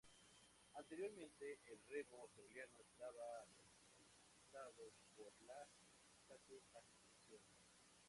[0.73, 5.63] Anteriormente, el remo australiano estaba representado por la
[6.33, 7.69] State Associations.